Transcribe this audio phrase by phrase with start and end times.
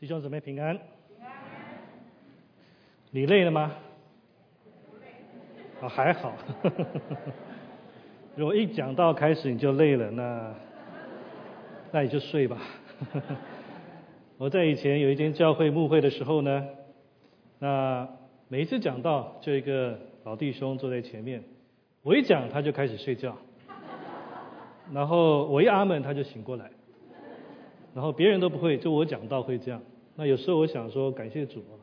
[0.00, 0.78] 弟兄姊妹平安。
[3.10, 3.70] 你累了吗？
[5.82, 6.32] 啊，还好。
[8.34, 10.54] 如果一讲到开始你就累了，那
[11.92, 12.56] 那你就睡吧。
[14.38, 16.66] 我在以前有一间教会牧会的时候呢，
[17.58, 18.08] 那
[18.48, 21.44] 每一次讲到，就一个老弟兄坐在前面，
[22.02, 23.36] 我一讲他就开始睡觉，
[24.94, 26.70] 然后我一阿门他就醒过来，
[27.94, 29.80] 然后别人都不会，就我讲到会这样。
[30.16, 31.74] 那有时候我想说，感谢主啊，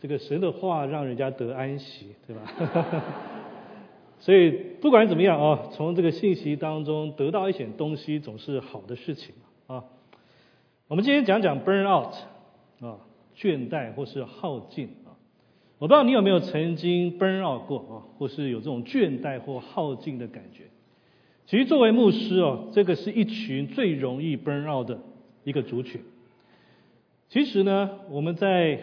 [0.00, 2.42] 这个神的话让人家得安息，对吧？
[4.18, 9.34] 所以不管怎么样啊，从这个信息当中得到一些东西，总是好的事情
[9.66, 9.84] 啊。
[10.88, 12.14] 我们今天讲讲 burn out
[12.80, 12.98] 啊，
[13.36, 15.12] 倦怠或是耗尽啊。
[15.78, 20.64] 我不知道你有没有曾经 burn out 过啊，或是有这种倦怠或耗尽的感觉。
[21.46, 24.98] 其实作为牧师哦，这个是一群最容易 burn out 的
[25.46, 26.00] 一个族群。
[27.28, 28.80] 其实呢，我们在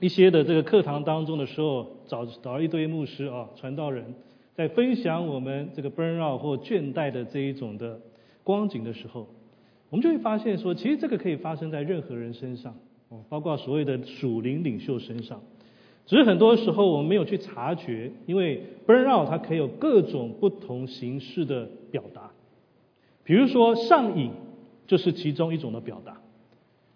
[0.00, 4.14] 一些的这个课堂当中的时候，找找一堆牧师啊、传道人，
[4.54, 8.00] 在分享我们这个 burn out 或倦怠的这一种的
[8.42, 9.28] 光景的时候，
[9.90, 12.74] 我们就会发现说，其实这个可以发生在任何人身上，
[13.10, 15.42] 哦，包括所谓的属灵领袖身上。
[16.06, 22.30] 只是很多时候我们没有去察觉，因为 burn out 它可以有各种不同形式的表达，
[23.24, 24.30] 比如说上瘾
[24.86, 26.16] 就是其中一种的表达。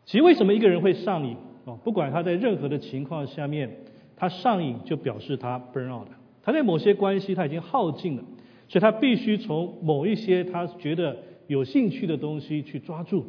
[0.07, 1.37] 其实为什么一个人会上瘾？
[1.65, 3.71] 哦，不管他在任何的情况下面，
[4.17, 6.09] 他上瘾就表示他 burn out。
[6.43, 8.25] 他在某些关系他已经耗尽了，
[8.67, 11.17] 所以他必须从某一些他觉得
[11.47, 13.27] 有兴趣的东西去抓住，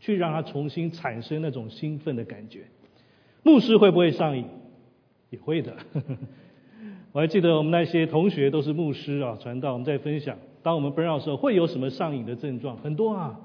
[0.00, 2.64] 去让他重新产生那种兴奋的感觉。
[3.44, 4.44] 牧师会不会上瘾？
[5.30, 5.76] 也会的。
[7.12, 12.76] 我还记得我们那些同学都是牧师啊，传道我们在分享，当我们 burn out 的时候会有什么上瘾的症状？
[12.78, 13.40] 很多啊。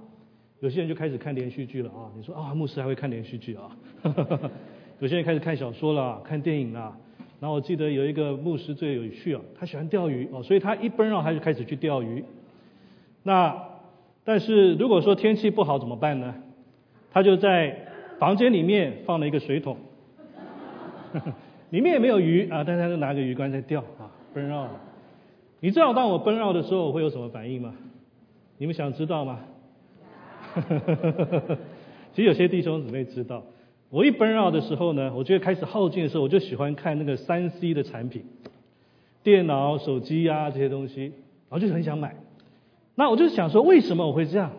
[0.61, 2.09] 有些人就开始看连续剧了啊！
[2.15, 3.69] 你说啊，牧师还会看连续剧啊？
[4.99, 6.95] 有些人开始看小说了，看电影了。
[7.39, 12.23] 然后我记得有一个牧师最有趣啊，他喜欢钓鱼哦，所以他一奔绕他就开始去钓鱼。
[13.23, 13.61] 那
[14.23, 16.33] 但是如果说天气不好怎么办呢？
[17.11, 17.87] 他就在
[18.17, 19.77] 房间里面放了一个水桶，
[21.69, 24.67] 里面也没有鱼啊，但是他就拿个鱼竿在钓啊，奔绕。
[25.59, 27.73] 你知道当我奔绕的时候我会有什么反应吗？
[28.57, 29.39] 你们想知道吗？
[30.61, 31.57] 呵呵呵呵呵呵
[32.13, 33.43] 其实有些弟兄姊妹知道，
[33.89, 38.23] 我一奔绕的时候呢，我觉得开始耗尽的时候，我就喜欢看那个三 C 的产品，
[39.21, 41.11] 电脑、手机啊这些东西，
[41.49, 42.15] 然后就很想买。
[42.95, 44.51] 那我就想说，为什么我会这样？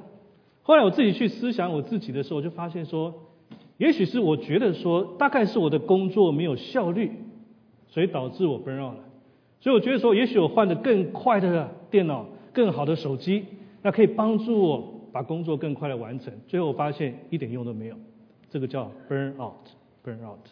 [0.62, 3.15] 后来我自己去思想我自己的时候，我就发现说，
[3.78, 7.13] 也许是我觉得说，大概是我的工作没有效率，
[7.89, 8.97] 所以导致我 burn out。
[9.61, 13.45] 所以我觉得说，也许我换的更快的电脑、更好的手机，
[13.81, 14.93] 那可以帮助我。
[15.16, 17.97] 把工作更快的完成，最后发现一点用都没有，
[18.50, 20.47] 这个叫 burn out，burn out。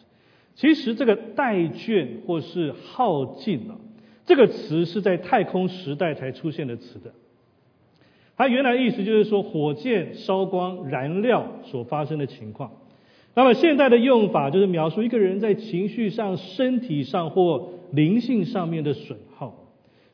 [0.55, 3.79] 其实这个怠倦或是耗尽了，
[4.25, 7.13] 这个词是在太空时代才出现的词的。
[8.35, 12.71] 它原来意思就是说火箭烧光燃料所发生的情况。
[13.35, 19.19] 那么现在的用法就是描述一个人在情绪上、身体上或灵性上面的损。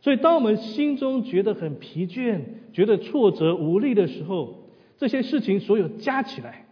[0.01, 2.41] 所以，当我们心中觉得很疲倦、
[2.73, 4.67] 觉得挫折无力的时候，
[4.97, 6.65] 这些事情所有加起来，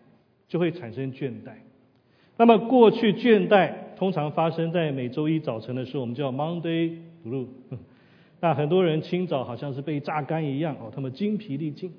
[0.47, 1.51] 就会产生倦怠。
[2.38, 7.45] 那么，过去倦怠通常发生在每周一早晨的时候，我们叫 Monday Blue。
[8.41, 11.91] 那很多人清早好像是被榨干一样哦，他们精疲力尽，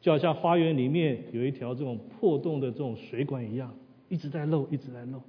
[0.00, 3.74] 就好像花园里面有一条这种破洞的这种水管一样，
[4.08, 5.20] 一直在漏，一直在漏。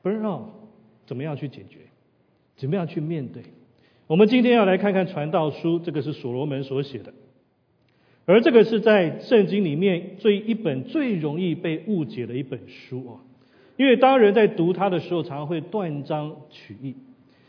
[0.00, 0.48] 不知道
[1.04, 1.80] 怎么样去解决，
[2.56, 3.42] 怎么样去面对？
[4.12, 7.14] 我们今天要来看看传道书，这个是所罗门所写的，
[8.26, 13.24] 而这个是在圣经里面最一本最容易被误解的一本书啊，
[13.78, 16.94] 因为当人在读它的时候，常常会断章取义。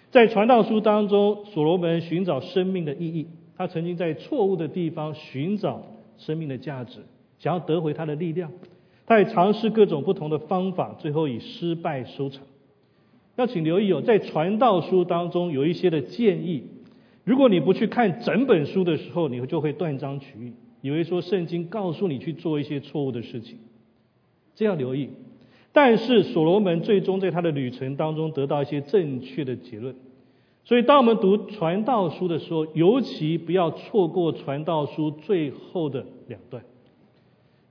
[0.10, 5.86] 在传道书当中，所罗门寻找生命的意义，他曾经在错误的地方寻找
[6.18, 7.00] 生命的价值，
[7.40, 8.50] 想要得回他的力量，
[9.06, 12.42] 他也尝试各种不同的方法，最后以失败收场。
[13.36, 16.64] 要请留意哦，在传道书当中有一些的建议，
[17.24, 23.58] 如果你不去看整本书的时候，你就会断章取义，以为说圣经告诉你去做一些错误的事情，
[24.54, 25.10] 这要留意。
[25.72, 29.96] 但是所罗门最终在他的旅程当中得到一些正确的结论，
[30.64, 36.64] 所以当我们读传道书的时候，尤其不要错过传道书最后的两段。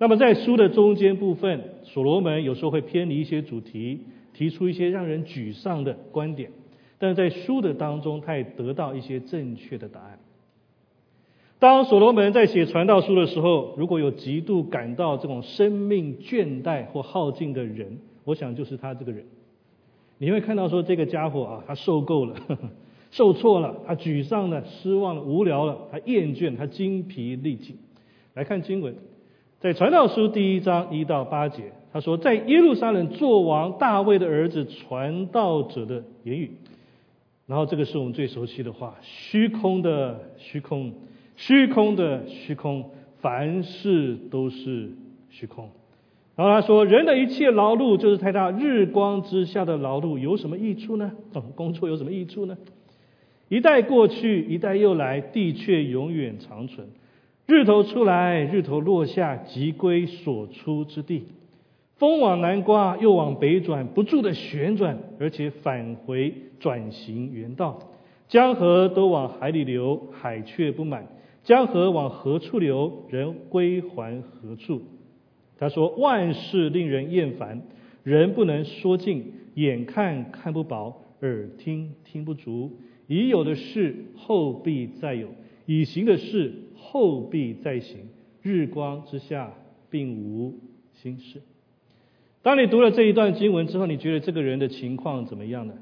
[0.02, 4.00] 那么在书的中间部分，所罗门有时候会偏离一些主题。
[4.34, 6.50] 提出一些让人沮丧的观点，
[6.98, 10.18] 但是在书的当中，他也得到一些正确的答案。
[11.60, 19.24] 当所罗门在写传道书的时候，如果有极度感到这种生命倦怠或耗尽的人，我想就是他这个人。
[20.18, 22.34] 你会看到说这个家伙啊，他受够了，
[23.12, 27.76] 受挫了，他沮丧了，失望了，无聊了，他厌倦，他精疲力尽。
[28.34, 28.96] 来看经文，
[29.62, 36.50] 在传道书第一章一到八节，他说，在耶路撒冷做王大卫的儿子传道者的言语。
[37.46, 40.92] 然后这个是我们最熟悉的话：虚空的虚空，
[41.36, 44.90] 虚空的虚空，凡事都是
[45.30, 45.70] 虚空。
[46.34, 51.12] 然后他说：“人的一切劳碌，就是太大日光之下的劳碌，有什么益处呢？
[51.54, 52.58] 工作有什么益处呢？
[53.48, 56.88] 一代过去，一代又来，地却永远长存。
[57.46, 61.24] 日头出来，日头落下，即归所出之地。
[61.96, 67.78] 风往南刮，又往北转，不住的旋转，而且返回转型原道。
[68.28, 71.06] 江河都往海里流，海却不满。
[71.44, 74.82] 江河往何处流，人归还何处？”
[75.58, 77.62] 他说：“万事令人厌烦，
[78.02, 82.70] 人不能说尽，眼看看不饱，耳听听不足。
[83.06, 85.28] 已有的事后必再有，
[85.66, 88.08] 已行的事后必再行。
[88.42, 89.54] 日光之下
[89.90, 90.58] 并无
[90.94, 91.40] 新事。”
[92.42, 95.74] 当你读了这一段经文之后，你觉得这个人的情况怎么样呢？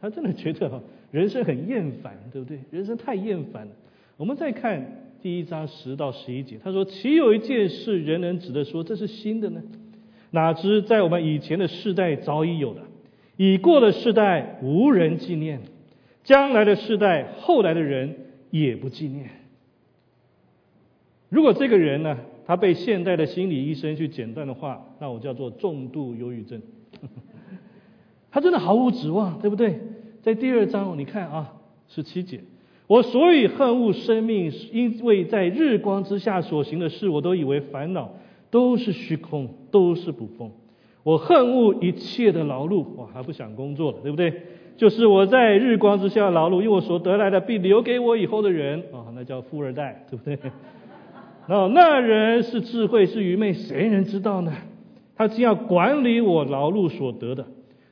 [0.00, 2.60] 他真的觉得人生很厌烦，对不对？
[2.70, 3.72] 人生太厌烦了。
[4.16, 5.00] 我们再看。
[5.22, 9.62] 第一章十到十一节，他说：“岂有一件事人能指的说这是新的呢？
[10.32, 12.82] 哪知在我们以前的世代早已有了，
[13.38, 15.62] 已过的世代无人纪念，
[16.24, 18.14] 将来的世代后来的人
[18.62, 19.28] 也不纪念。
[21.28, 22.16] 如果这个人呢，
[22.46, 26.62] 他被现代的心理医生去诊断的话，那我叫做重度忧郁症。
[28.30, 29.80] 他真的毫无指望，对不对？
[30.22, 31.54] 在第二章，你看啊，
[31.88, 32.40] 十七节。”
[32.86, 38.12] 我所以恨恶生命，因为在日光之下所行的事，我都以为烦恼，
[38.50, 40.52] 都是虚空，都是捕风。
[41.02, 44.42] 我恨恶一切的劳碌，我还不想工作了，对不对？
[44.76, 50.38] 就是我在日光之下劳碌，因为我所得来的必留给我以后的人啊，那叫富二代， 对不对？
[51.46, 54.52] 然后那人是智慧是愚昧，谁能知道呢？
[55.16, 57.46] 他既要管理我劳碌所得的，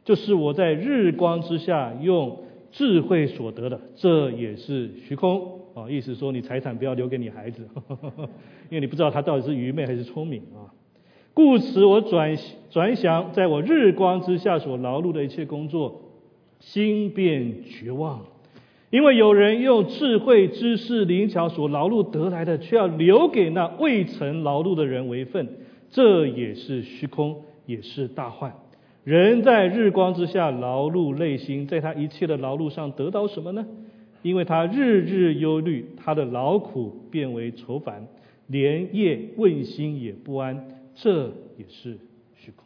[0.05, 2.38] 就是我在日光之下用。
[2.75, 5.84] 智慧所得的，这也是虚空啊！
[5.90, 7.69] 意思说，你财产不要留给你孩子，
[8.70, 10.73] 因为你不知道他到底是愚昧还是聪明啊。
[11.34, 12.34] 故此，我转
[12.70, 16.00] 转想，在我日光之下所劳碌的一切工作，
[16.62, 18.25] 心变绝望，
[18.88, 25.56] 因为有人用智慧、知识、灵巧所劳碌得来的，却要留给那未曾劳碌的人为份，
[25.91, 28.55] 这也是虚空，也是大患。
[29.03, 33.67] 人在日光之下劳碌累心，在他一切的劳碌上得到什么呢？
[34.23, 38.06] 因为他日日忧虑，他的劳苦变为愁烦，
[38.47, 41.25] 连夜问心也不安，这
[41.58, 41.99] 也是
[42.37, 42.65] 虚空。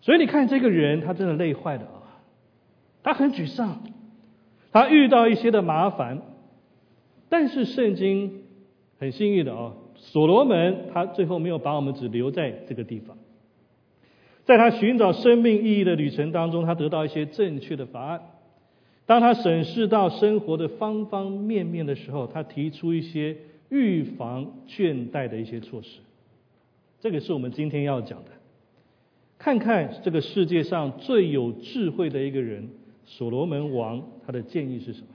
[0.00, 2.00] 所以你看这个人，他真的累坏了啊！
[3.04, 3.82] 他很沮丧，
[4.72, 6.22] 他遇到一些的麻烦，
[7.28, 8.42] 但是圣经
[8.98, 13.16] 很幸运的啊，所罗门他最后没有把我们只留在这个地方。
[14.44, 18.20] 在他寻找生命意义的旅程当中，他得到一些正确的答案。
[19.06, 23.36] 当他审视到生活的方方面面的时候，他提出一些
[23.68, 26.00] 预防倦怠的一些措施。
[27.00, 28.30] 这个是我们今天要讲的。
[29.38, 32.68] 看看这个世界上最有智慧的一个人——
[33.04, 35.08] 所罗门王，他的建议是什么？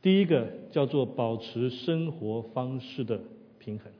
[0.00, 3.20] 第一个叫做保持生活方式的
[3.58, 3.92] 平衡。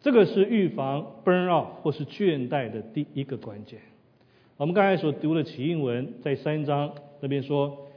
[0.00, 3.80] 这个是预防 burn out 或是倦怠的第一个关键。
[4.56, 7.88] 我们刚才所读的起应文在三章那边说，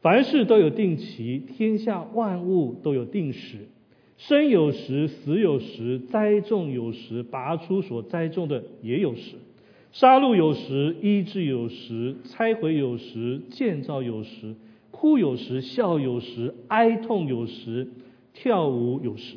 [0.00, 3.68] 凡事都有定期，天下万物都有定时，
[4.16, 9.36] 生有时，死有时，栽种有时，拔出所栽种的也有时，
[9.92, 14.54] 杀戮有时，医治有时，拆毁有时，建造有时，
[14.90, 17.88] 哭有时，笑有时，哀痛有时，
[18.32, 19.36] 跳舞有时。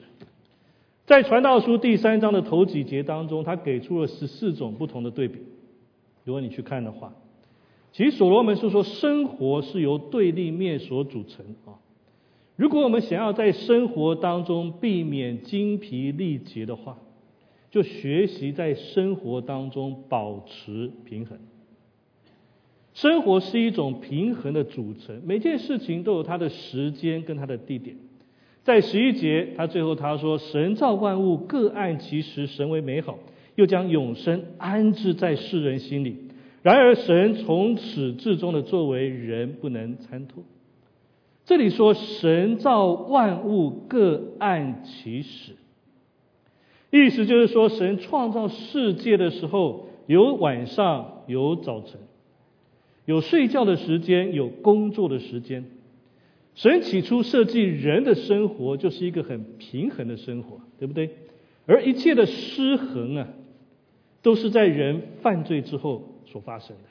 [1.05, 5.39] 在传道书第三章的头几节当中，他给出了十四种不同的对比。
[6.23, 7.13] 如果你去看的话，
[7.91, 11.81] 其实所罗门是说生活是由对立面所组成啊。
[12.55, 16.97] 如果我们想要在生活当中避免精疲力竭的话，
[17.73, 21.39] 就学习在生活当中保持平衡。
[22.93, 27.97] 生活是一种平衡的组成，每件事情都有它的时间跟它的地点。
[28.61, 33.17] 在十一节，他最后他说：“神造万物各按其时，神为美好，
[33.55, 36.29] 又将永生安置在世人心里。
[36.61, 40.43] 然而，神从始至终的作为，人不能参透。”
[41.43, 45.53] 这里说神造万物各按其时，
[46.99, 51.99] 意思就是说神创造世界的时候有晚上有早晨，
[53.05, 55.65] 有睡觉的时间有工作的时间。
[56.53, 61.09] 神起初设计人的生活就是一个很平衡的生活，对不对？
[61.65, 63.27] 而一切的失衡啊，
[64.21, 66.83] 都是在人犯罪之后所发生的。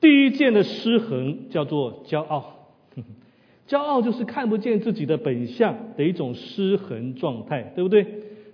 [0.00, 2.66] 第一件的失衡叫做骄傲，
[3.68, 8.06] 骄傲就是看不见自己的本相的一种失衡状态，对不对？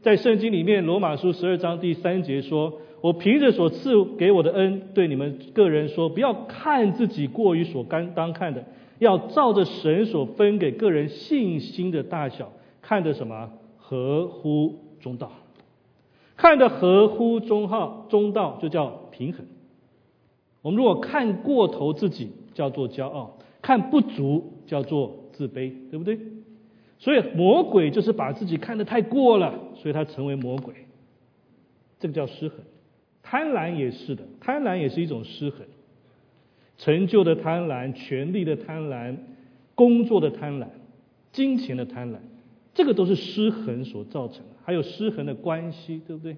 [0.06, 2.72] 在圣经里面，罗马书十二章第三节说
[3.02, 8.64] ：“我凭着所赐给我的恩，对你们个人说，不要看自己过于所甘当看的。”
[9.00, 15.32] 要照着神所分给个人信心的大小，看的什么合乎中道，
[16.36, 19.44] 看的合乎中号中道就叫平衡。
[20.62, 26.16] 我们如果看过头自己，叫做骄傲；看不足，叫做自卑，对不对？
[26.98, 30.74] 所以魔鬼就是把自己看得太过了，所以他成为魔鬼。
[31.98, 32.58] 这个叫失衡。
[33.22, 35.66] 贪婪也是的，贪婪也是一种失衡。
[36.78, 39.16] 成就的贪婪、权力的贪婪、
[39.74, 40.68] 工作的贪婪、
[41.32, 42.16] 金钱的贪婪，
[42.74, 44.52] 这个都是失衡所造成的。
[44.64, 46.36] 还有失衡的关系，对不对？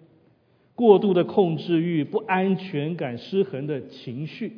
[0.75, 4.53] 过度的控制欲、不安全感、失衡的情绪，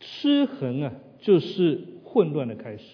[0.00, 2.84] 失衡啊，就是混乱的开始。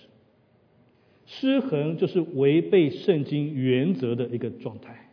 [1.27, 5.09] 失衡就是违背圣经原则的一个状态。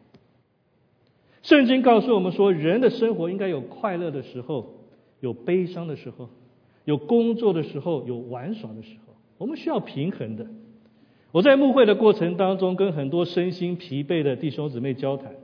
[1.42, 4.74] 圣经告诉我们说，人的生活应该有快乐的时候，
[5.20, 6.30] 有悲伤的时候。
[6.84, 10.48] 有工作的时候，有玩耍的时候，我们需要平衡的。
[11.32, 15.36] 我在牧会的过程当中，跟很多身心疲惫的弟兄姊妹交谈，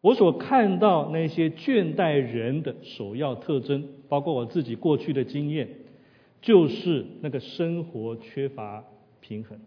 [0.00, 5.68] 我所看到那些倦怠人的首要特征，包括我自己过去的经验，
[6.40, 8.84] 就是那个生活缺乏
[9.26, 9.58] 平衡。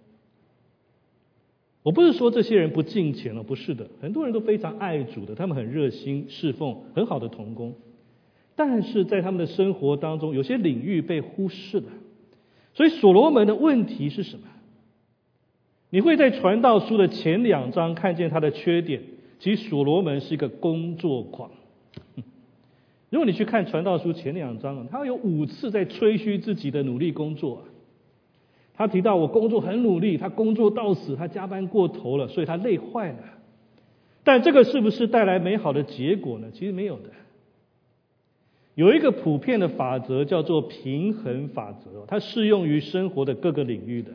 [1.84, 7.74] 我不是说这些人不敬虔了，不是的，很多人都非常爱主的，他们很热心侍奉，很好的童工。
[8.56, 11.90] 但是在他们的生活当中，有些领域被忽视了。
[12.74, 14.46] 所以所罗门的问题是什么？
[15.90, 19.02] 你会在传道书的前两章看见他的缺点。
[19.40, 21.50] 其实所罗门是一个工作狂。
[23.10, 27.64] 如果你去看传道书前两章，他有五次在吹嘘自己的努力工作。
[28.80, 33.18] 他提到我工作很努力，他工作到死，他加班过头了，所以他累坏了。
[34.24, 36.48] 但这个是不是带来美好的结果呢？
[36.54, 37.10] 其实没有的。
[38.76, 44.12] 有一个普遍的法则叫做平衡法则，它适用于生活的各个领域的。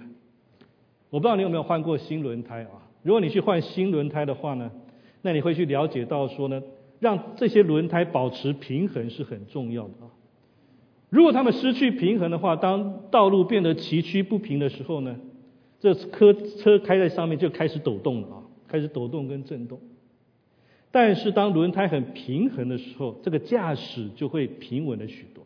[1.10, 2.88] 我不知道你有没有换过新轮胎啊？
[3.02, 4.70] 如果你去换新轮胎的话呢，
[5.20, 6.62] 那你会去了解到说呢，
[7.00, 10.08] 让这些轮胎保持平衡是很重要的啊。
[11.10, 15.16] 如果他们失去平衡的话，当道路变得崎岖不平的时候呢，
[15.78, 19.80] 这车车开在上面就开始抖动了啊，开始抖动跟震动。
[20.90, 25.44] 但是当轮胎很平衡的时候，这个驾驶就会平稳了许多。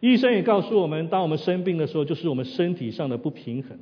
[0.00, 3.78] 医生也告诉我们，当我们生病的时候，就是我们身体上的不平衡。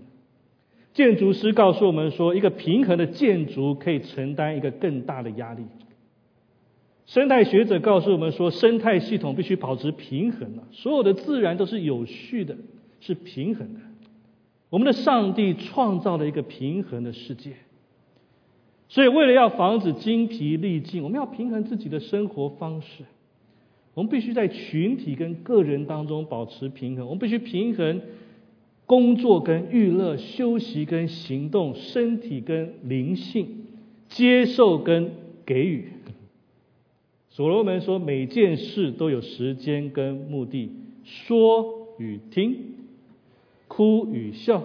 [0.95, 5.65] 建筑师告诉我们说，一个平衡的建筑可以承担一个更大的压力。
[7.13, 12.57] 生态学者告诉我们说，生态系统必须保持平衡啊，所有的自然都是有序的，
[13.01, 13.81] 是平衡的。
[14.71, 17.53] 我们的上帝创造了一个平衡的世界。
[18.89, 23.05] 所以，为了要防止精疲力尽，我们要平衡自己的生活方式。
[23.93, 27.05] 我们必须在群体跟个人当中保持平衡。
[27.05, 28.01] 我们必须平衡
[28.87, 33.67] 工作跟娱乐、休息跟行动、身体跟灵性、
[34.09, 35.13] 接受跟
[35.45, 35.92] 给予。
[37.33, 40.71] 所罗门说，每件事都有时间跟目的，
[41.03, 42.57] 说与听，
[43.69, 44.63] 哭与笑。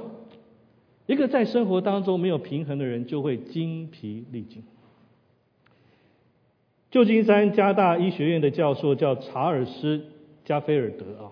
[1.05, 4.63] 一个在生活当中没有平衡的人，就会精疲力尽。
[6.91, 10.03] 旧金山加大医学院的教授叫查尔斯
[10.43, 11.31] 加菲尔德啊，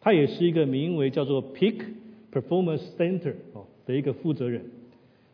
[0.00, 1.84] 他也是一个名为叫做 Peak
[2.32, 4.64] Performance Center 哦的一个负责人。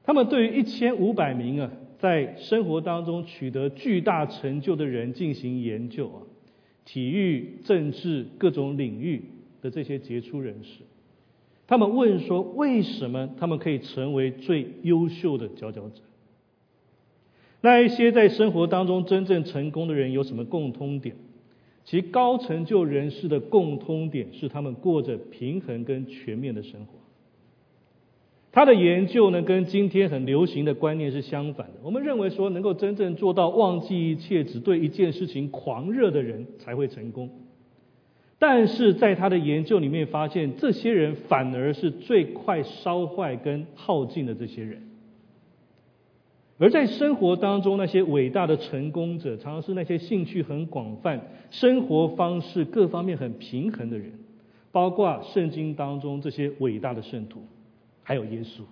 [0.05, 6.19] 他们对于一千五百名啊在生活当中取得巨大成就的人进行研究啊，
[6.85, 9.23] 体育、政治各种领域
[9.61, 10.83] 的这些杰出人士。
[11.66, 16.00] 他们问说：“为什么他们可以成为最优秀的佼佼者？
[17.61, 21.14] 那一些在生活当中真正成功的人有什么共通点？
[21.85, 27.00] 其高成就人士的共通点是他们过着平衡跟全面的生活。
[28.52, 31.75] 他的研究呢，跟今天很流行的观念是相反的。
[31.83, 37.30] 我们认为说，能够真正做到忘记一切，只对一件事情狂热的人才会成功。”
[38.40, 44.83] 但是在他的研究里面发现，这些人反而是最快烧坏跟耗尽的这些人。
[46.59, 54.12] 而在生活当中，那些伟大的成功者，常常是那些兴趣很广泛、生活方式各方面很平衡的人，
[54.73, 57.40] 包括圣经当中这些伟大的圣徒，
[58.02, 58.62] 还有耶稣。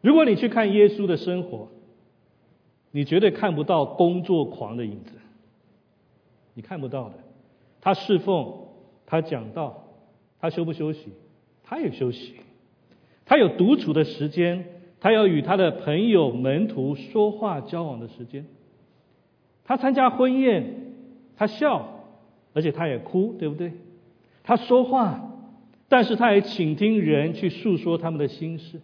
[0.00, 1.68] 如果你去看耶稣的生活，
[2.90, 5.12] 你绝对看不到工作狂的影子，
[6.54, 7.14] 你看不到的。
[7.80, 8.68] 他侍奉，
[9.06, 9.84] 他讲道，
[10.40, 11.08] 他休不休息？
[11.62, 12.34] 他也休息。
[13.24, 14.66] 他有独处的时间。
[15.00, 18.46] 他要与他的朋友、门徒说话、交往的时间。
[19.66, 20.94] 他参加婚宴，
[21.36, 22.06] 他笑，
[22.54, 23.74] 而且他也哭，对不对？
[24.42, 25.33] 他说话，
[25.94, 28.80] 但是他也倾听人去诉说他们的心事。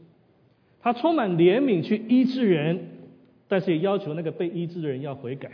[0.81, 2.87] 他充满怜悯去医治人，
[3.49, 5.51] 但是也要求那个被医治的人要悔改。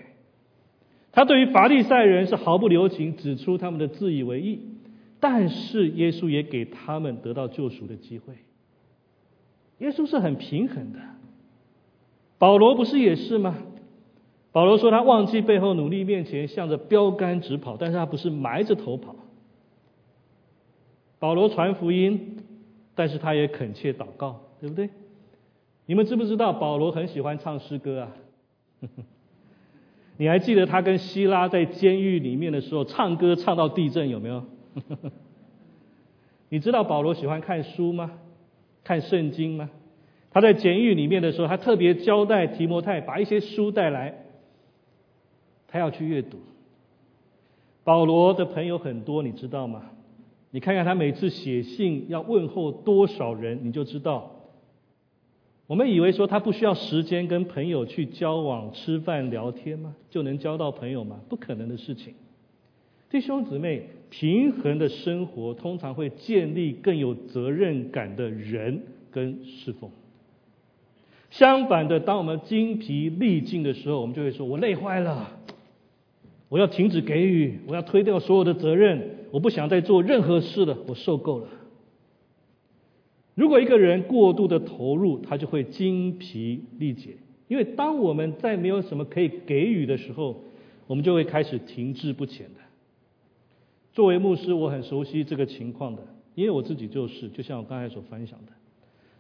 [1.13, 4.61] 他对于法利赛人是毫不留情，指出他们的自以为意，
[5.19, 8.35] 但是耶稣也给他们得到救赎的机会。
[9.79, 10.99] 耶稣是很平衡的，
[12.37, 13.57] 保罗不是也是吗？
[14.53, 19.17] 保罗说他忘记背后，努力面前，向着标杆直跑，但是他不是埋着头跑。
[21.19, 22.37] 保罗传福音，
[22.95, 24.91] 但是他也恳切祷告，对不对？
[25.87, 28.13] 你们知不知道保罗很喜欢唱诗歌啊？
[30.19, 34.45] 你还记得他跟希拉在监狱里面的时候唱歌唱到地震有没有？
[36.49, 38.13] 你知道保罗喜欢看书吗？
[38.85, 39.71] 看圣经吗？
[40.31, 44.25] 他在监狱里面的时候，他特别交代提摩太把一些书带来，
[45.67, 46.39] 他要去阅读。
[47.85, 49.91] 保罗的朋友很多，你知道吗？
[50.51, 54.33] 你看看他每次写信要问候多少人，你就知道。
[55.67, 59.97] 我们以为说他不需要时间跟朋友去交往、吃饭、聊天吗？
[60.09, 61.21] 就能交到朋友吗？
[61.29, 62.15] 不可能的事情。
[63.11, 69.91] 弟兄姊妹，平衡的生活通常会建立更有责任感的人跟侍奉。
[71.31, 75.39] 相反的，当我们精疲力尽的时候，我们就会说：“我累坏了，
[76.49, 81.49] 我要停止给予，我要推掉所有的责任，我不想再做任何事了，我受够了。”
[83.35, 87.17] 如果一个人过度的投入，他就会精疲力竭。
[87.49, 90.43] 因为当我们在没有什么可以给予的时候，
[90.87, 92.61] 我们就会开始停滞不前的。
[93.93, 96.03] 作为牧师，我很熟悉这个情况的，
[96.35, 98.53] 因为我自己就是，就像我刚才所分享的，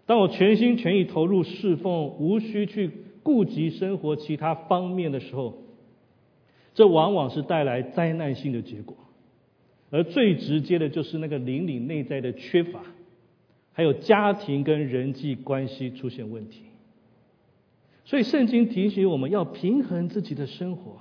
[0.06, 2.90] 当我全心全意投入侍奉，无需去
[3.22, 5.58] 顾及生活其他方面的时候，
[6.76, 8.94] 这往往是带来灾难性的结果，
[9.88, 12.82] 而最直接的就是那个邻里内在的缺乏，
[13.72, 16.64] 还有家庭跟人际关系出现问题。
[18.04, 21.00] 所以圣经提醒我们要平衡自己的生活。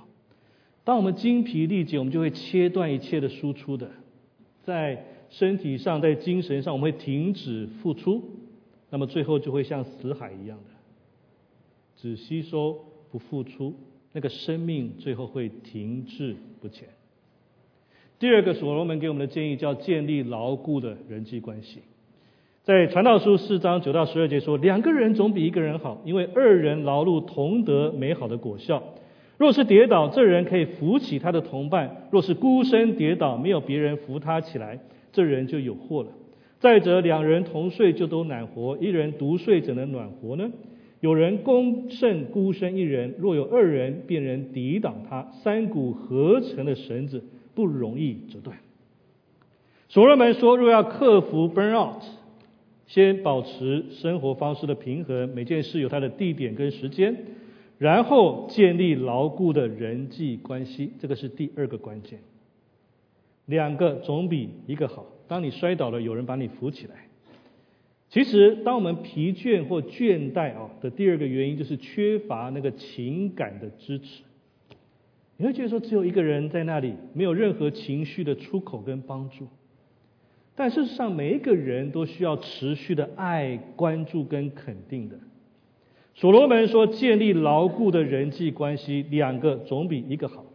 [0.82, 3.90] 当我们精疲力竭，我们就会切断一切的输出的，
[4.62, 8.22] 在身体上，在精神上，我们会停止付出，
[8.88, 10.70] 那么最后就会像死海一样的，
[11.96, 13.74] 只吸收不付出，
[14.16, 16.88] 那个生命最后会停滞不前。
[18.18, 21.80] 第二个所罗门给我们的建议叫建立牢固的人际关系，
[22.64, 28.82] 在传道书四章九到十二节说，两个人总比一个人好，因为二人劳碌同得美好的果效。
[29.36, 34.78] 若是跌倒，这人可以扶起他的同伴；若是孤身跌倒，没有别人扶他起来，
[35.12, 36.08] 这人就有祸了。
[36.58, 40.50] 再者，两人同睡就都暖和，一人独睡怎能暖和呢？
[41.06, 45.30] 有人攻胜孤身一人，若有二人，便能抵挡他。
[45.44, 47.22] 三股合成的绳子
[47.54, 48.58] 不容易折断。
[49.88, 52.02] 所罗门说，若要克服 burn out，
[52.88, 57.16] 先保持生活方式的平衡，每件事有它的地点跟时间。
[57.78, 62.18] 然后建立牢固的人际关系，这个是第二个关键。
[63.44, 65.06] 两个总比一个好。
[65.28, 67.05] 当你摔倒了，有人把你扶起来。
[68.08, 74.22] 其实，当我们疲倦或倦怠啊的第二个原因，就是缺乏那个情感的支持。
[75.36, 79.48] 你会觉得说，只有一个人在那里，没有任何情绪的出口跟帮助。
[80.54, 85.18] 但事实上，每一个人都需要持续的爱、关注跟肯定的。
[86.14, 90.46] 所罗门说：“建立牢固的人际关系，两个总比一个好。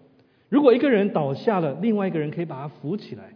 [0.49, 3.33] 如果一个人倒下了，另外一个人可以把他扶起来。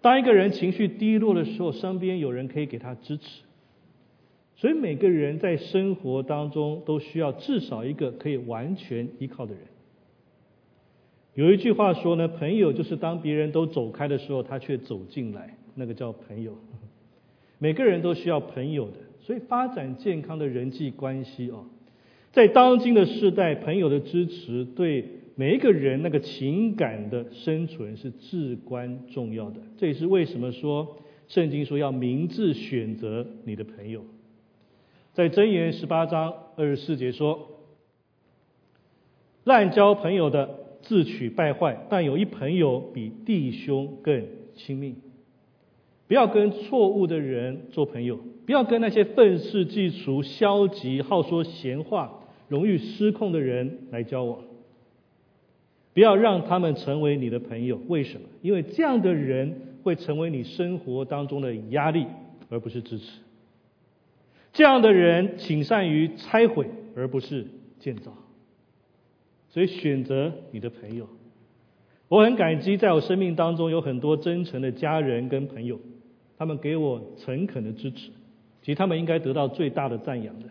[0.00, 3.42] 当一个人情绪低落的时候，身边有人可以给他支持。
[4.58, 9.62] 所以每个人在生活当中都需要至少一个可以完全依靠的人。
[11.34, 16.58] 有一句话说呢，朋友就是当别人都走开的时候，他却走进来，那个叫朋友。
[17.58, 21.66] 每个人都需要朋友的。”所以，发展健康的人际关系哦，
[22.32, 25.04] 在当今的世代，朋友的支持对
[25.36, 29.60] 每一个人那个情感的生存是至关重要的。
[29.76, 30.96] 这也是为什么说
[31.28, 34.02] 圣经说要明智选择你的朋友。
[35.18, 37.48] 在箴言十八章二十四节说
[39.42, 40.48] ：“滥交朋友的
[40.82, 44.94] 自取败坏，但有一朋友比弟兄更亲密。”
[46.06, 54.38] 不要跟错误的人做朋友，不要跟那些愤世嫉俗、消极、好说闲话、容易失控的人来交往。
[55.94, 58.28] 不要让他们成为你的朋友，为什么？
[58.40, 62.06] 因为这样的人会成为你生活当中的压力，
[62.50, 63.04] 而不是支持。
[64.52, 67.46] 这样的人倾善于拆毁，而不是
[67.78, 68.12] 建造。
[69.50, 71.08] 所以选择你的朋友，
[72.08, 75.80] 我很感激，在我生命当中有很多真诚的家人跟朋友。
[76.36, 78.10] 他们给我诚恳的支持，
[78.62, 80.48] 其实他们应该得到最大的赞扬的。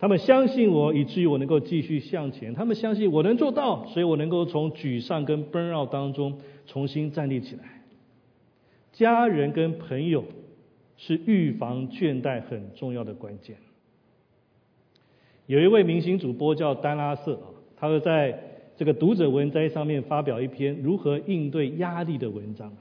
[0.00, 2.52] 他们相信我，以至于我能够继续向前。
[2.54, 7.82] 他们相信我能做到，所以我能够从沮丧跟 burn out 当中重新站立起来。
[8.92, 10.24] 家人跟朋友
[10.96, 13.56] 是预防倦怠很重要的关键。
[15.46, 18.38] 有一位明星主播叫丹拉瑟啊，他会在
[18.76, 22.72] 这个读者文摘上面发表一篇如何应对压力的文章。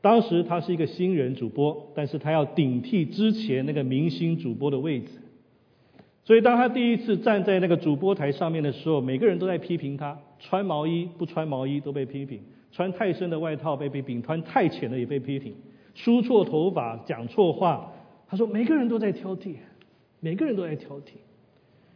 [0.00, 5.10] 当时他是一个新人主播，但是他要顶替之前那个明星主播的位置，
[6.24, 12.40] 所以当他第一次站在那个主播台上面的时候，每个人都在批评他，穿毛衣不穿毛衣都被批评，
[12.72, 15.54] 穿太深的外套被批评，穿太浅的也被批评，
[15.94, 17.92] 梳错头发讲错话，
[18.28, 19.56] 他说每个人都在挑剔，
[20.20, 21.12] 每个人都在挑剔，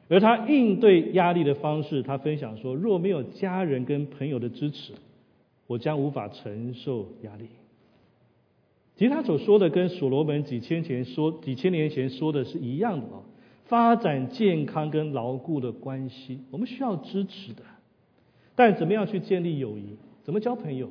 [0.09, 4.93] 而他应对压力的方式，他分享说，若没有家人跟朋友的支持，
[5.67, 7.47] 我将无法承受压力。
[8.97, 13.23] 其实他所说的跟所罗门几千前说、几千年前说的是一样的啊。
[13.67, 17.63] 发展健康跟牢固的关系，我们需要支持的。
[18.55, 19.97] 但怎么样去建立友谊？
[20.23, 20.89] 怎么交朋友？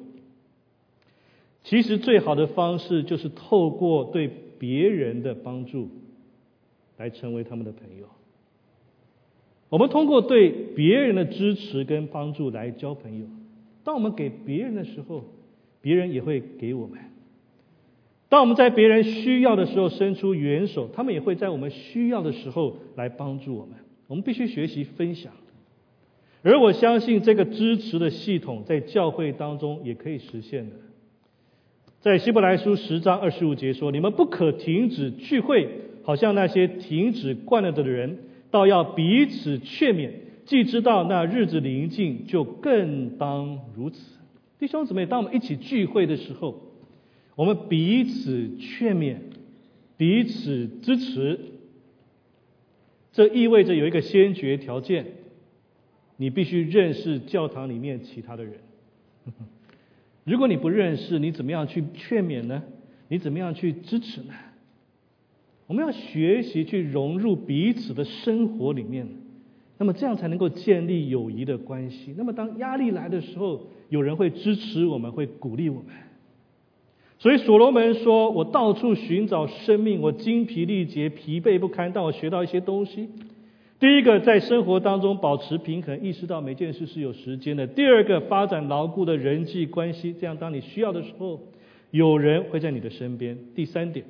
[1.65, 5.89] 其实最好的方式就是透过对别人的帮助，
[6.95, 8.05] 来成为他们的朋友。
[9.69, 13.25] 我们通过对别人的支持跟帮助来交朋友。
[13.83, 15.25] 当我们给别人的时候，
[15.81, 16.99] 别人也会给我们。
[18.29, 23.75] 当我们在别人需要的时候伸出援手，他们也会在我们需要的时候来帮助我们。
[24.05, 25.33] 我们必须学习分享，
[26.43, 30.75] 而我相信这个支持的系统在教会当中也可以实现的。
[32.05, 35.67] 在希伯来书十章二十五节说：“你们不可停止聚会，
[36.03, 38.19] 好像那些停止惯了的人，
[38.51, 40.11] 倒要彼此劝勉。
[40.45, 44.19] 既知道那日子临近，就更当如此。”
[44.59, 46.61] 弟兄姊妹，当我们一起聚会的时候，
[47.35, 49.15] 我们彼此劝勉，
[49.97, 51.39] 彼此支持，
[53.13, 55.07] 这意味着有一个先决条件：
[56.17, 58.53] 你必须认识教堂里面其他的人。
[60.25, 62.61] 如果你不认识，你怎么样去劝勉呢？
[63.07, 64.33] 你怎么样去支持呢？
[65.67, 69.07] 我们要学习去融入彼此的生活里面，
[69.77, 72.13] 那么这样才能够建立友谊的关系。
[72.17, 75.85] 那么当压力来的时候，有人会支持我们，会鼓励我们。
[77.17, 83.09] 所以所罗门说：“我到处寻找生命，我精疲力竭、疲惫不堪，但我学到一些东西。
[83.85, 91.39] 第一个，在生活当中保持平衡，意识到每件事是有时间的；第二个，发展牢固的人际关系，这样当你需要的时候，
[91.91, 94.07] 有人会在你的身边；第三点，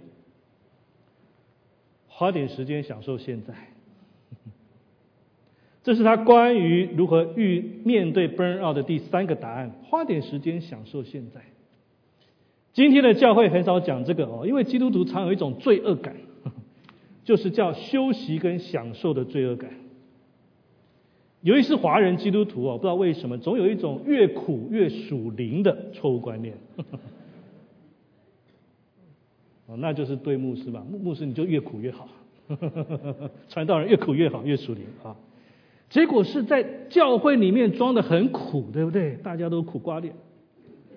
[2.07, 3.53] 花点时间享受现在。
[5.83, 11.41] 这是他关于如何遇面对 burn out 的第三个答案：花点时间享受现在。”
[12.71, 16.15] 今天的教会很少讲这个哦，因为基督徒常有一种罪恶感，
[17.25, 19.69] 就是叫休息跟享受的罪恶感。
[21.41, 26.55] 由于是华人基督徒哦，不知道为什么总有一种越苦越属灵的错误观念。
[29.67, 32.07] 哦，那就是对牧师吧，牧牧师你就越苦越好，
[33.49, 35.15] 传道人越苦越好，越属灵啊。
[35.89, 39.15] 结果是在教会里面装的很苦，对不对？
[39.17, 40.13] 大家都苦瓜脸。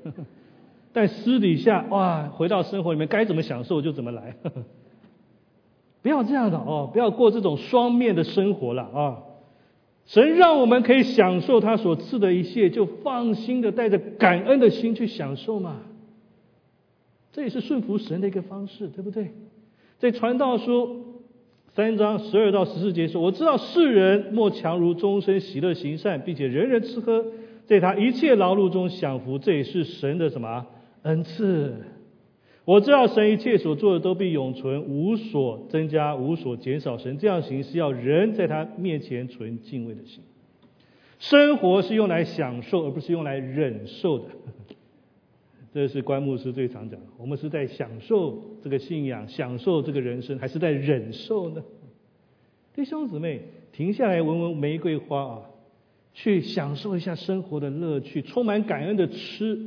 [0.93, 4.35] 在私底下，哇，回到生活里面该怎么享受就怎么来，
[6.03, 9.19] 不要这样的哦，不要过这种双面的生活了啊！
[10.07, 15.83] 神让我们可以享受他所赐的一切，就放心的带着感恩的心去享受嘛。
[17.33, 19.33] 这也是顺服神的一个方式，对不对？
[19.99, 21.05] 在传道书
[21.75, 27.25] 三章十二到十四节说：“我知道世人莫强如终身喜乐行善，并且人人吃喝，
[27.67, 30.67] 在他一切劳碌中享福，这也是神的什么？”
[31.03, 31.75] 恩赐，
[32.69, 36.99] 我知道神一切所做的都必永存，无所增加，无所减少。
[36.99, 40.23] 神这样行是要人在他面前存敬畏的心。
[41.19, 44.27] 生活是用来享受，而不是用来忍受的。
[45.73, 47.07] 这是关牧师最常讲的。
[47.17, 51.65] 我们是在享受这个信仰，享受这个人生，还是在忍受呢？
[52.75, 55.41] 弟兄姊妹，停下来闻闻玫瑰花啊，
[56.13, 59.59] 去享受一下生活的乐趣，充满感恩的吃。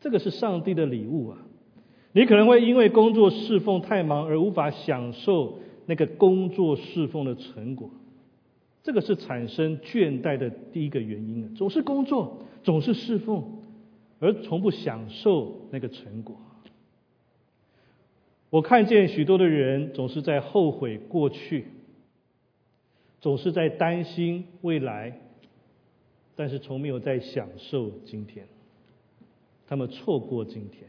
[0.00, 1.38] 这个是上帝的礼物啊！
[2.12, 7.90] 你可能会因为工作侍奉太忙而无法享受那个工作侍奉的成果，
[8.82, 11.50] 这个是产生倦怠的第一个原因啊！
[11.56, 13.58] 总是工作，总是侍奉。
[14.22, 16.36] 而从不享受那个成果。
[18.50, 21.68] 我看见许多的人总是在后悔过去，
[23.18, 25.18] 总是在担心未来，
[26.36, 28.46] 但是从没有在享受今天。
[29.66, 30.86] 他们错过今天。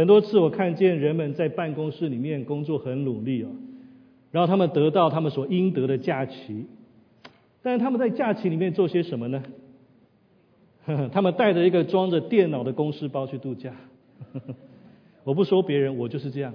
[0.00, 3.48] 很多次我看见人们在办公室里面工作很努力哦，
[4.30, 6.64] 然后他们得到他们所应得的假期，
[7.60, 9.42] 但是他们在假期里面做些什么呢？
[11.12, 13.74] 他们带着一个装着电脑的公事包去度假，
[15.22, 16.54] 我不说别人，我就是这样。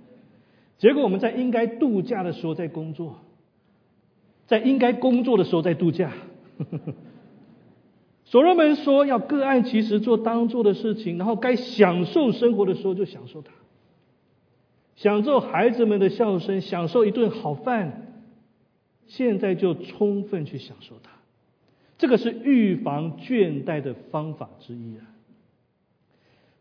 [0.78, 3.16] 结果我们在应该度假的时候在工作，
[4.46, 6.10] 在应该工作的时候在度假。
[8.32, 13.52] 所罗门说要各按其时做当做的事情，然后该享受生活的时候就享受它，
[14.96, 18.14] 享受孩子们的笑声，享受一顿好饭，
[19.06, 21.10] 现在就充分去享受它。
[21.98, 25.04] 这个是预防倦怠的方法之一啊。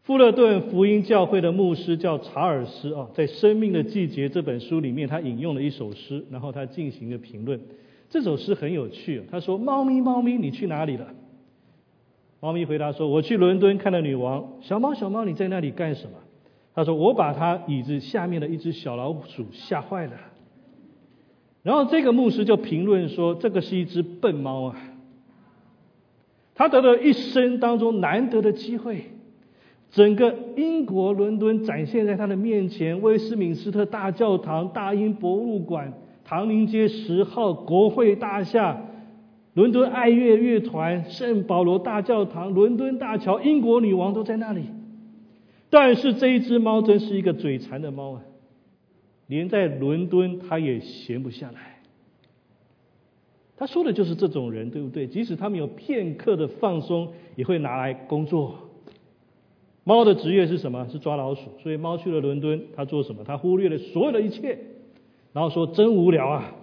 [0.03, 7.62] 富勒顿福音教会的牧师叫查尔斯啊，在《生命的季节》这本书里面，他引用了一首诗，然后他进行了评论。
[8.10, 11.07] 这首诗很有趣，他说：“猫咪，猫咪，你去哪里了？”
[12.41, 16.13] 猫咪回答说：“我去伦敦看了女王。”小猫，小猫，你在那里干什么？
[16.73, 20.13] 他说：“我把他椅子下面的一只小老鼠吓坏了。”
[21.62, 24.75] 然后这个牧师就评论说：“这个是一只笨猫啊。”
[26.56, 29.06] 他得了一生当中难得的机会，
[29.91, 38.82] 整个英国伦敦展现在他的面前：威斯敏斯特大教堂、大英博物馆、唐宁街十号国会大厦、
[39.53, 44.63] 伦敦爱乐乐团、圣保罗大教堂、伦敦大桥、英国女王都在那里。
[45.69, 48.21] 但是这一只猫真是一个嘴馋的猫啊，
[49.27, 51.81] 连在伦敦它也闲不下来。
[53.57, 55.05] 他说的就是这种人，对不对？
[55.05, 58.55] 即使他们有片刻的放松，也会拿来工作。
[59.83, 60.87] 猫的职业是什么？
[60.89, 61.43] 是抓老鼠。
[61.61, 63.23] 所以猫去了伦敦，它做什么？
[63.23, 64.57] 它忽略了所有的一切，
[65.33, 66.55] 然后说：“真无聊啊，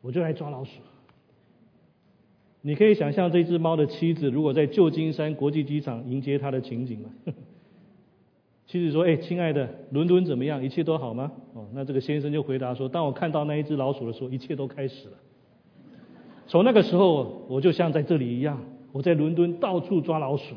[0.00, 0.72] 我就来抓老鼠。”
[2.66, 7.10] 你可以想象这只猫的妻子如果在旧金山国际机场迎接它的情景吗？
[8.66, 10.64] 妻子说：“哎，亲爱的，伦敦怎么样？
[10.64, 15.18] 一切都好吗？”哦，那这个先生就回答说：“当我看到那一只老鼠的时候，一切都开始了。”
[16.48, 20.54] 从那个时候，我就像在这里一样，我在伦敦到处抓老鼠。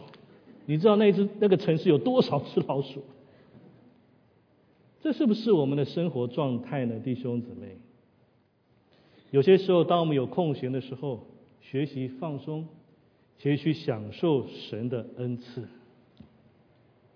[0.65, 3.03] 你知道那只那个城市有多少只老鼠？
[5.01, 7.77] 这是不是我们的生活状态呢，弟兄姊妹？
[9.31, 11.27] 有些时候，当我们有空闲的时候，
[11.69, 12.65] 学习放松，
[13.37, 15.67] 学习享受神的恩赐。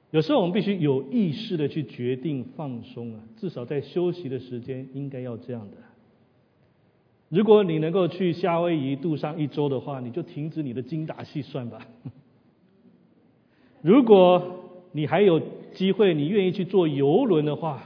[0.09, 5.77] 有时候我们必须有意识的去决定放松啊，至少在休息的时间应该要这样的。
[7.29, 11.87] 如果你能够去夏威夷度上一周的话，你就停止你的精打细算吧。
[13.81, 15.41] 如果你还有
[15.73, 17.81] 机会，你愿意去坐游轮的话，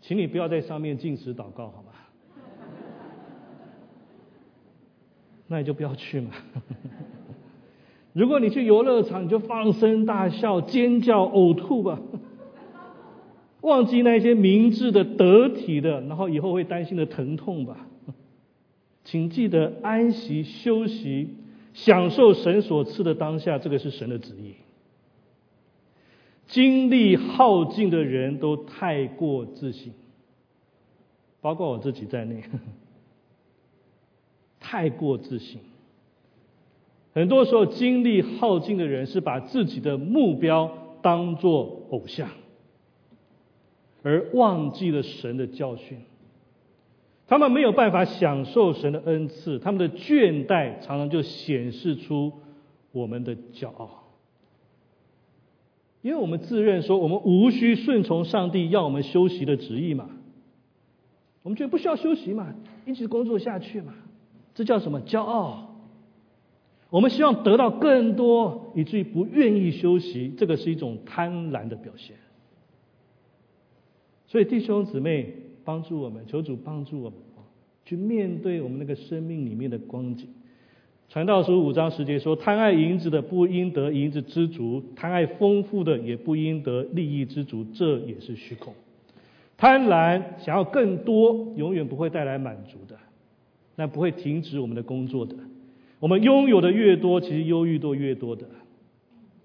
[0.00, 1.91] 请你不要在上面进食祷告，好吗？
[5.52, 6.30] 那你就不要去嘛。
[8.14, 12.00] 如果你去游乐场，你就放声大笑、尖叫、呕吐吧。
[13.60, 17.86] 忘记那些明智的、得体的，然后以后会担心的疼痛吧。
[19.04, 21.36] 请记得安息、休息、
[21.74, 24.54] 享受神所赐的当下，这个是神的旨意。
[26.46, 29.92] 精力耗尽的人都太过自信，
[31.40, 32.42] 包括我自己在内，
[34.62, 35.60] 太过自信。
[37.14, 40.72] 很多时候，精力耗尽的人是把自己的目标
[41.02, 42.30] 当作偶像，
[44.02, 45.98] 而忘记了神的教训。
[47.26, 52.32] 他们没有办法享受神的恩赐，他们的倦怠常常就显示出
[52.92, 54.04] 我们的骄傲，
[56.02, 60.10] 因为我们自认说我们无需顺从上帝要我们休息的旨意嘛，
[61.42, 63.94] 我们觉得不需要休息嘛，一直工作下去嘛，
[64.54, 65.74] 这叫什么骄傲？
[66.90, 72.16] 我们希望得到更多，以至于不愿意休息，这个是一种贪婪的表现。
[74.26, 75.34] 所以弟兄姊妹。
[75.64, 77.16] 帮助我们，求主帮助我们
[77.84, 80.28] 去面对我们那个生命里面的光景。
[81.08, 88.74] 传道书五章十节说：“贪爱银子的不应得银子知足，贪爱丰富的也不应得利益知足，这也是虚空。
[89.56, 92.98] 贪婪想要更多，永远不会带来满足的，
[93.76, 95.34] 那不会停止我们的工作的。
[95.98, 98.44] 我们拥有的越多，其实忧郁都越多的。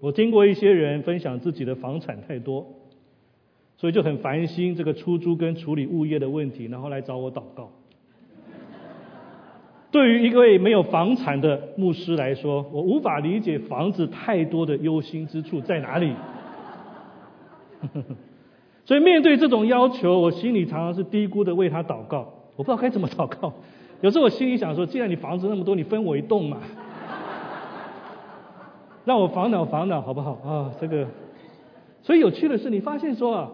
[0.00, 2.66] 我听过一些人分享自己的房产太多，
[3.76, 7.70] 所以就很烦心这个出租跟处理物业的问题，然后来找我祷告。”
[9.90, 16.12] 对于一位没有房产的牧师来说，我无法理解房子太多的忧心之处在哪里。
[18.84, 22.34] 所以面对这种要求，我心里常常是低估的为他祷告。
[22.56, 23.54] 我不知道该怎么祷告。
[24.00, 26.58] 有时候我心里想说，既然你房子那么多，你分我一栋嘛，
[29.04, 30.72] 让我烦恼烦恼好不好啊？
[30.80, 31.06] 这个。
[32.02, 33.50] 所以有趣的是，你发现说啊，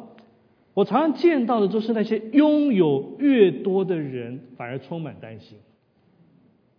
[0.75, 5.59] 我常常见到的都是那些拥有越多的人，反而充满担心。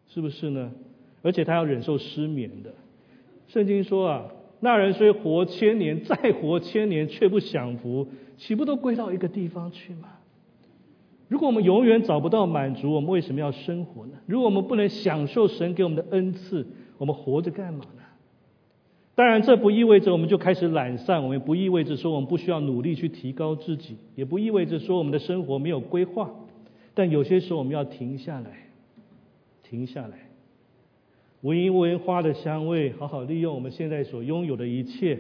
[0.08, 0.72] 是不是呢？
[1.24, 2.74] 而且他要忍受失眠的。
[3.48, 4.26] 圣经说啊，
[4.60, 10.10] 那人虽活千年，再活千年，却不享福，岂不都归到一个地方去吗？
[11.28, 14.14] 如果我们永远找不到满足，我们为什么要生活呢？
[14.28, 18.04] 如果我们不能享受神给我们的恩赐，我们活着干嘛呢？
[19.16, 26.30] 当然，这不意味着我们就开始懒散，我们也不意味着说我们不需要努力去提高自己，也不意味着说我们的生活没有规划。
[26.94, 28.68] 但有些时候，我们要停下来。
[29.64, 30.30] 停下来，
[31.42, 35.18] 闻一闻花的香味，好好利用我们现在所拥有的一切。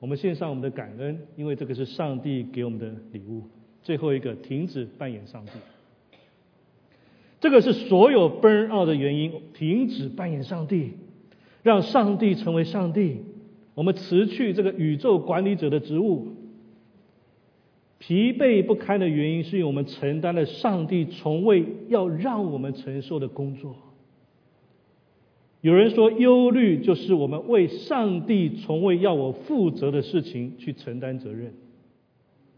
[0.00, 3.44] 我们献上我们的感恩，因为这个是上帝给我们的礼物。
[3.82, 5.52] 最后一个，停止扮演上帝。
[7.40, 9.32] 这个是所有 burn out 的原因。
[9.54, 10.92] 停止扮演上帝，
[11.62, 13.22] 让上帝成为上帝。
[13.74, 16.28] 我们辞去这个宇宙管理者的职务。
[17.98, 23.76] 疲惫不堪的原因，是因为我们承担了上帝从未要让我们承受的工作。
[25.60, 31.52] 有人说，忧虑就是我们为上帝从未要我负责的事情去承担责任，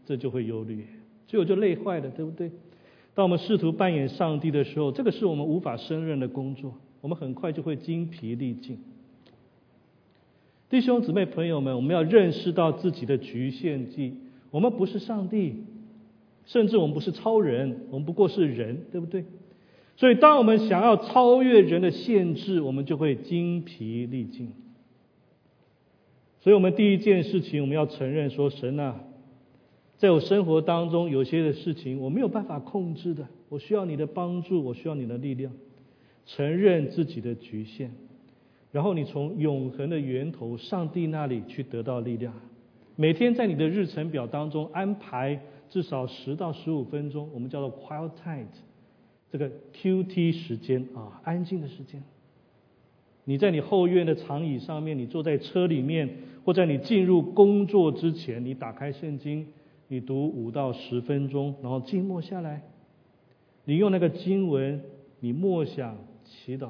[0.05, 0.85] 这就会忧虑，
[1.27, 2.51] 所以我就累坏了，对不对？
[3.15, 8.79] 当我们试图扮演上帝的时候，这个是我们无法胜任的工作，我们很快就会精疲力尽。
[10.69, 14.17] 弟兄姊妹朋友们，我们要认识到自己的局限性。
[14.49, 15.63] 我们不是上帝，
[16.45, 19.25] 甚至我们不是超人，我们不过是人，对不对？
[19.95, 24.51] 所以，当我们想要超越人的限制，我们就会精疲力尽。
[26.41, 28.99] 所以我们第一件事情，我们要承认说：神啊，
[30.03, 35.53] 在我生活当中有些的事情我没有办法控制的，我需要你的帮助，我需要你的力量。
[36.25, 37.87] 承认自己的局限，
[38.73, 42.33] 然后你从永恒的源头上帝那里去得到力量。
[42.97, 45.39] 每天在你的日程表当中安排
[45.69, 48.47] 至少十到十五分钟，我们叫做 quiet time，
[49.31, 52.03] 这个 QT 时间啊，安静的时间。
[53.23, 56.09] 你在你后院的长椅上面，你坐在车里面，
[56.43, 59.47] 或在你进入工作之前，你打开圣经，
[59.93, 62.63] 你读五到十分钟，然后静默下来，
[63.63, 64.81] 你用那个经文，
[65.19, 66.69] 你默想祈祷。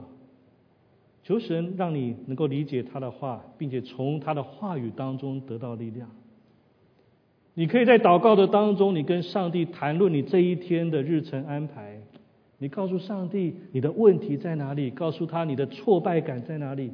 [1.24, 6.10] 求神让你能够理解他的话，并且从他的话语当中得到力量。
[7.54, 12.02] 你可以在祷告的当中，你跟上帝谈论你这一天的日程安排。
[12.58, 16.92] 你告诉上帝你的问题在哪里，告诉他你的挫败感在哪里。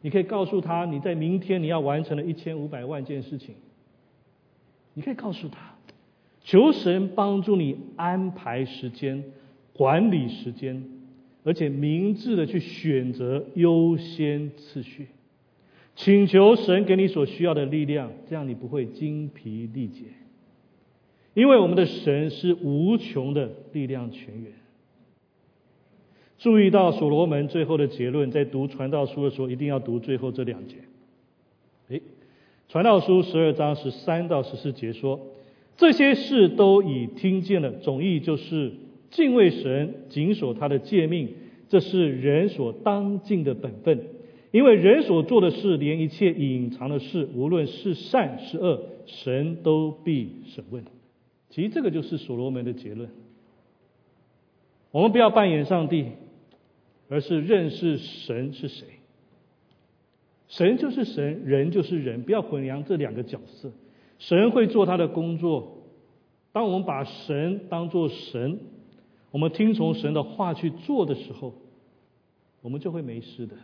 [0.00, 3.54] 你可以告诉他你在明天你要完成的一千五百万件事情。
[4.94, 5.74] 你可以告诉他，
[6.42, 9.24] 求神帮助你安排时间，
[9.72, 10.82] 管理时间。
[11.44, 15.08] 而且明智的去选择优先次序，
[15.96, 20.04] 请求神给你所需要的力量，这样你不会精疲力竭。
[21.34, 24.52] 因为我们的神是无穷的力量泉源。
[26.38, 30.76] 注意到所罗门最后的结论，在读传道书的时候，一定要读最后这两节。
[32.72, 35.20] 传道书十二章十三到十四节说，
[35.76, 38.72] 这些事都已听见了，总意就是。
[39.10, 41.34] 敬畏神，谨守他的诫命，
[41.68, 44.06] 这是人所当尽的本分。
[44.52, 50.82] 因为人所做的事，连一切隐藏的事，无论是善是恶，神都必审问。
[51.50, 53.10] 其实这个就是所罗门的结论。
[54.92, 56.06] 我们不要扮演上帝，
[57.10, 58.86] 而是认识神是谁。
[60.52, 63.72] 神就是神，人就是人，不要混淆这两个角色。
[64.18, 65.78] 神会做他的工作。
[66.52, 68.58] 当我们把神当作神。
[69.30, 71.54] 我们听从神的话去做的时候，
[72.60, 73.56] 我们就会没事的。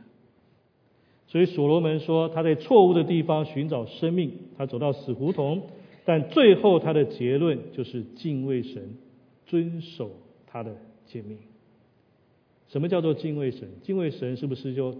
[1.26, 5.64] 所以所罗门说，他在错误的地方寻找生命，他走到死胡同，
[6.06, 8.96] 但最后他的结论就是敬畏神，
[9.44, 10.10] 遵守
[10.46, 10.74] 他的
[11.04, 11.36] 诫命。
[12.68, 13.68] 什么叫做敬畏神？
[13.82, 14.96] 敬畏神是不是就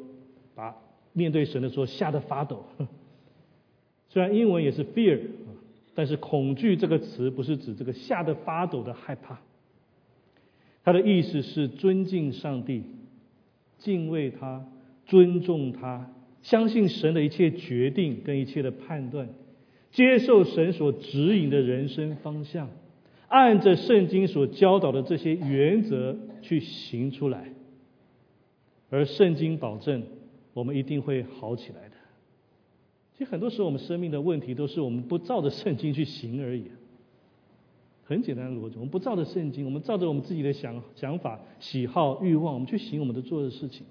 [0.55, 0.77] 把
[1.19, 2.65] 面对神的时候吓得发抖？
[4.09, 5.19] 虽然英文也是 fear，
[5.95, 9.39] 但是恐惧这个词不是指这个吓得发抖的害怕，
[10.85, 12.85] 它的意思是尊敬上帝、
[13.79, 14.65] 敬畏他、
[15.05, 16.11] 尊重他、
[16.41, 19.29] 相信神的一切决定跟一切的判断，
[19.91, 22.71] 接受神所指引的人生方向，
[23.27, 27.53] 按着圣经所教导的这些原则去行出来，
[28.89, 30.03] 而圣经保证
[30.59, 31.95] 我们一定会好起来的。
[33.17, 36.65] 其实很多时候，我们生命的问题都是我们不照着圣经去行而已。
[38.05, 43.87] 很简单的逻辑，我们不照着圣经，我们照着我们自己的想想法、喜好、欲望，我们去行我们的做的事情。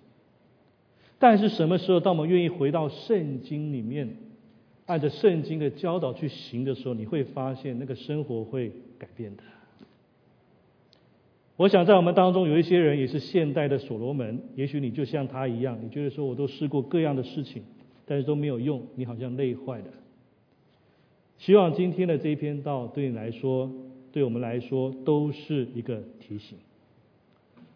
[1.19, 4.17] 但是什么时候，当我们愿意回到圣经里面，
[4.87, 9.43] 按着圣经的教导去行的时候，你会发现那个生活会改变的。
[11.57, 17.63] 我想在我们当中有一些人也是现代的所罗门，也许你就像他一样，你觉得说我都试过各样的事情。
[18.09, 19.87] 但是都没有用，你好像累坏了。
[21.37, 23.69] 希望今天的这一篇道对你来说，
[24.13, 26.57] 对我们来说都是一个提醒。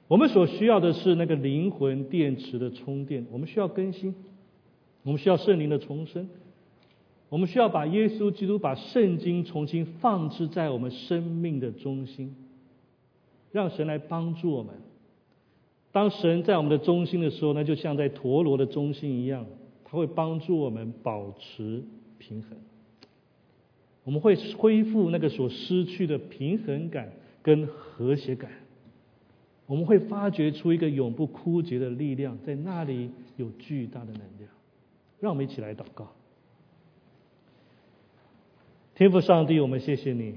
[0.08, 4.16] 我们所需要的是那个灵魂电池的充电，我们需要更新，
[5.04, 6.30] 我们需要圣灵的重生，
[7.28, 12.34] 我们需要把耶稣基督、把圣经重新放置在我们生命的中心，
[13.52, 14.74] 让神来帮助我们。
[15.92, 19.46] 当神在我们的中心的时候，那就像在陀螺的中心一样。
[19.84, 21.84] 它会帮助我们保持
[22.18, 22.58] 平衡，
[24.06, 27.12] 我们会恢复那个所失去的平衡感
[27.44, 28.50] 跟和谐感，
[29.66, 34.50] 我们会发掘出一个永不枯竭的力量，在那里有巨大的能量。
[35.20, 36.08] 让我们一起来祷告，
[38.96, 40.36] 天父上帝，我们谢谢你。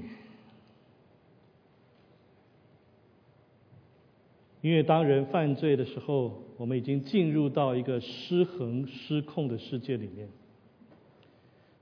[4.64, 10.26] 因为当人犯罪的时候，我们已经进入到一个失衡、失控的世界里面。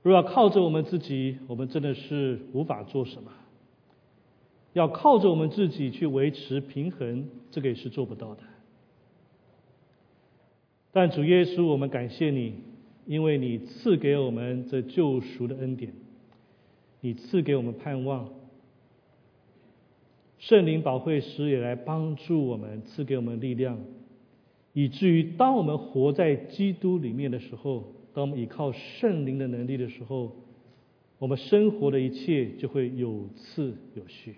[0.01, 3.31] 若要靠着我们自己，我们真的是无法做什么。
[4.73, 8.43] 要靠着我们自己去维持平衡，这个也是做不到的。
[10.91, 12.55] 但主耶稣，我们感谢你，
[13.05, 15.93] 因为你赐给我们这救赎的恩典，
[16.99, 18.27] 你赐给我们盼望。
[20.45, 23.79] 圣灵保会师也来帮助我们，赐给我们力量，
[24.73, 30.35] 以至于当我们活在基督里面的时候，当我们依靠圣灵的能力的时候，
[31.17, 34.35] 我们生活的一切就会有次有序。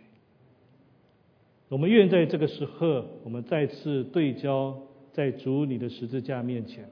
[1.69, 4.79] 我们愿在这个时候，我们再次对焦
[5.11, 6.87] 在主你的十字架面前，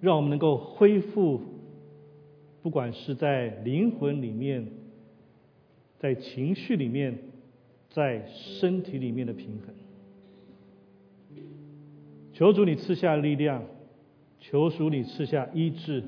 [0.00, 1.40] 让我们能够恢复，
[2.62, 4.66] 不管是在灵魂里面。
[6.04, 7.16] 在情绪里面，
[7.88, 9.74] 在身体里面的平衡。
[12.34, 13.64] 求主你赐下力量，
[14.38, 16.04] 求主你赐下医治，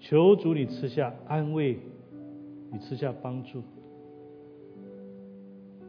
[0.00, 1.78] 求主你赐下安慰，
[2.72, 3.62] 你赐下帮助，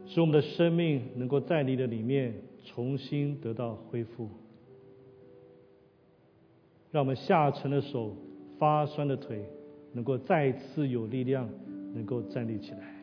[0.06, 2.32] 使我们的生命能够在你的里面
[2.66, 4.28] 重新得到恢复，
[6.92, 8.14] 让我们下沉的手、
[8.60, 9.44] 发酸的腿
[9.92, 11.50] 能够再次有力量，
[11.92, 12.97] 能够站立起来。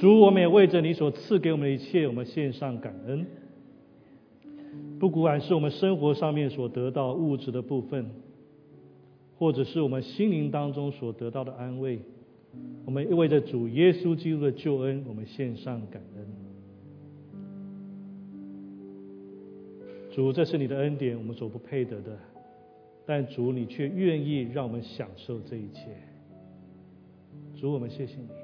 [0.00, 3.26] 主，我们也为着你所赐给我们的一切，我们献上感恩。
[4.98, 8.06] 不管是我们生活上面所得到物质的部分，
[9.36, 11.98] 或者是我们心灵当中所得到的安慰，
[12.86, 16.26] 我们为着主耶稣基督的救恩，我们献上感恩。
[20.12, 22.18] 主，这是你的恩典，我们所不配得的，
[23.04, 25.88] 但主，你却愿意让我们享受这一切。
[27.60, 28.39] 主，我们谢谢你。